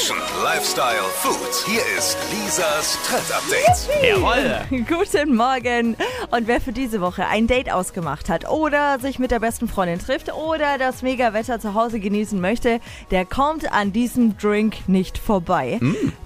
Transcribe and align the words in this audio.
Fashion, 0.00 0.16
Lifestyle, 0.42 1.02
Food. 1.12 1.36
Hier 1.66 1.82
ist 1.98 2.16
Lisas 2.32 2.98
Trend 3.04 3.30
Update. 3.34 4.02
Jawoll. 4.02 4.84
Guten 4.88 5.36
Morgen. 5.36 5.94
Und 6.30 6.46
wer 6.46 6.58
für 6.62 6.72
diese 6.72 7.02
Woche 7.02 7.26
ein 7.26 7.46
Date 7.46 7.70
ausgemacht 7.70 8.30
hat 8.30 8.48
oder 8.48 8.98
sich 8.98 9.18
mit 9.18 9.30
der 9.30 9.40
besten 9.40 9.68
Freundin 9.68 9.98
trifft 9.98 10.32
oder 10.32 10.78
das 10.78 11.02
Mega-Wetter 11.02 11.60
zu 11.60 11.74
Hause 11.74 12.00
genießen 12.00 12.40
möchte, 12.40 12.80
der 13.10 13.26
kommt 13.26 13.70
an 13.72 13.92
diesem 13.92 14.38
Drink 14.38 14.88
nicht 14.88 15.18
vorbei. 15.18 15.78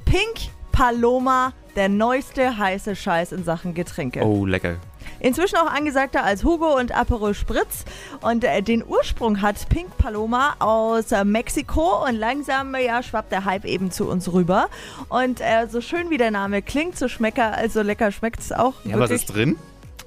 Pink 0.05 0.53
Paloma, 0.71 1.53
der 1.75 1.89
neueste 1.89 2.57
heiße 2.57 2.95
Scheiß 2.95 3.33
in 3.33 3.43
Sachen 3.43 3.75
Getränke. 3.75 4.23
Oh, 4.23 4.47
lecker. 4.47 4.77
Inzwischen 5.25 5.57
auch 5.57 5.73
angesagter 5.73 6.23
als 6.23 6.45
Hugo 6.45 6.77
und 6.79 6.95
Aperol 6.95 7.33
Spritz. 7.33 7.87
Und 8.21 8.45
äh, 8.45 8.61
den 8.61 8.85
Ursprung 8.87 9.41
hat 9.41 9.71
Pink 9.71 9.97
Paloma 9.97 10.55
aus 10.59 11.13
äh, 11.13 11.25
Mexiko 11.25 12.05
und 12.07 12.15
langsam 12.17 12.75
äh, 12.75 12.85
ja, 12.85 13.03
schwappt 13.03 13.33
der 13.33 13.47
Hype 13.47 13.65
eben 13.65 13.91
zu 13.91 14.07
uns 14.07 14.31
rüber. 14.31 14.69
Und 15.09 15.41
äh, 15.41 15.67
so 15.71 15.81
schön 15.81 16.11
wie 16.11 16.19
der 16.19 16.31
Name 16.31 16.61
klingt, 16.61 16.99
so 16.99 17.09
schmecker, 17.09 17.55
also 17.57 17.81
lecker 17.81 18.13
schmeckt 18.13 18.41
es 18.41 18.53
auch. 18.53 18.75
Ja, 18.85 18.99
was 18.99 19.09
wirklich. 19.09 19.23
ist 19.23 19.35
drin? 19.35 19.57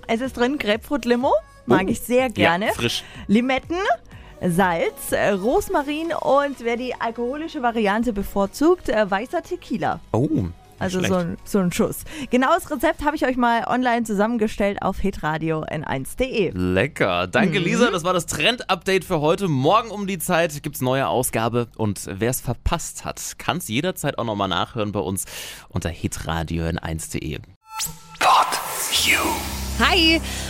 Es 0.05 0.21
ist 0.21 0.37
drin 0.37 0.59
Grapefruit 0.59 1.05
Limo, 1.05 1.33
mag 1.65 1.85
Oh. 1.87 1.89
ich 1.89 1.99
sehr 2.01 2.29
gerne. 2.29 2.67
Ja, 2.67 2.73
frisch. 2.73 3.03
Limetten, 3.25 3.75
Salz, 4.39 5.11
äh, 5.13 5.29
Rosmarin 5.31 6.13
und 6.13 6.57
wer 6.59 6.77
die 6.77 6.93
alkoholische 6.93 7.63
Variante 7.63 8.13
bevorzugt, 8.13 8.87
äh, 8.89 9.09
weißer 9.09 9.41
Tequila. 9.41 9.99
Oh, 10.11 10.27
Also 10.79 11.01
so 11.03 11.15
ein, 11.15 11.37
so 11.43 11.59
ein 11.59 11.71
Schuss. 11.71 12.03
Genaues 12.29 12.69
Rezept 12.69 13.03
habe 13.03 13.15
ich 13.15 13.25
euch 13.25 13.37
mal 13.37 13.63
online 13.67 14.03
zusammengestellt 14.03 14.81
auf 14.81 14.99
hitradio 14.99 15.63
n1.de. 15.63 16.51
Lecker. 16.53 17.27
Danke, 17.27 17.59
Mhm. 17.59 17.65
Lisa. 17.65 17.91
Das 17.91 18.03
war 18.03 18.13
das 18.13 18.25
Trend-Update 18.27 19.03
für 19.03 19.19
heute. 19.21 19.47
Morgen 19.47 19.89
um 19.89 20.07
die 20.07 20.19
Zeit 20.19 20.61
gibt's 20.63 20.81
neue 20.81 21.07
Ausgabe. 21.07 21.67
Und 21.77 22.01
wer 22.11 22.29
es 22.29 22.41
verpasst 22.41 23.05
hat, 23.05 23.37
kann 23.37 23.57
es 23.57 23.67
jederzeit 23.67 24.17
auch 24.19 24.23
nochmal 24.25 24.47
nachhören 24.49 24.91
bei 24.91 24.99
uns 24.99 25.25
unter 25.69 25.89
hitradio 25.89 26.65
n1.de. 26.65 27.39
Pod 28.19 28.47
You. 29.05 29.17
Hi, 29.79 30.19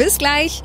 Bis 0.00 0.16
gleich. 0.16 0.62